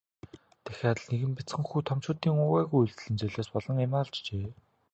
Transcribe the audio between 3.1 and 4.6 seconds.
золиос болон амиа алджээ.